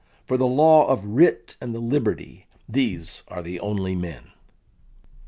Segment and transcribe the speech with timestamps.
[0.25, 4.31] For the law of writ and the liberty, these are the only men."